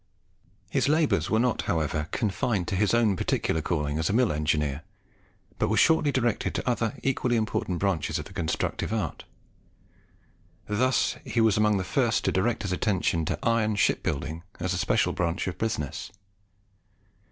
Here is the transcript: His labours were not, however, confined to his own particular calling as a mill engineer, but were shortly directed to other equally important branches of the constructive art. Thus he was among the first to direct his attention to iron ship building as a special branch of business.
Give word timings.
His 0.71 0.89
labours 0.89 1.29
were 1.29 1.37
not, 1.37 1.61
however, 1.69 2.07
confined 2.09 2.67
to 2.69 2.75
his 2.75 2.91
own 2.91 3.15
particular 3.15 3.61
calling 3.61 3.99
as 3.99 4.09
a 4.09 4.13
mill 4.13 4.31
engineer, 4.31 4.81
but 5.59 5.69
were 5.69 5.77
shortly 5.77 6.11
directed 6.11 6.55
to 6.55 6.67
other 6.67 6.95
equally 7.03 7.35
important 7.35 7.77
branches 7.77 8.17
of 8.17 8.25
the 8.25 8.33
constructive 8.33 8.91
art. 8.91 9.25
Thus 10.67 11.17
he 11.23 11.39
was 11.39 11.55
among 11.55 11.77
the 11.77 11.83
first 11.83 12.25
to 12.25 12.31
direct 12.31 12.63
his 12.63 12.71
attention 12.71 13.25
to 13.25 13.37
iron 13.43 13.75
ship 13.75 14.01
building 14.01 14.41
as 14.59 14.73
a 14.73 14.79
special 14.79 15.13
branch 15.13 15.45
of 15.45 15.59
business. 15.59 16.11